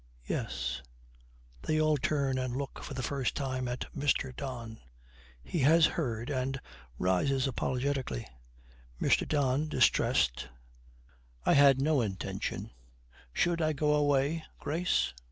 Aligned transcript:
Yes.' 0.25 0.81
They 1.61 1.79
all 1.79 1.95
turn 1.95 2.39
and 2.39 2.55
look 2.55 2.83
for 2.83 2.95
the 2.95 3.03
first 3.03 3.35
time 3.35 3.67
at 3.67 3.85
Mr. 3.95 4.35
Don. 4.35 4.79
He 5.43 5.59
has 5.59 5.85
heard, 5.85 6.31
and 6.31 6.59
rises 6.97 7.45
apologetically. 7.45 8.25
MR. 8.99 9.27
DON, 9.27 9.69
distressed, 9.69 10.47
'I 11.45 11.53
had 11.53 11.79
no 11.81 12.01
intention 12.01 12.71
Should 13.31 13.61
I 13.61 13.73
go 13.73 13.93
away, 13.93 14.43
Grace?' 14.59 15.13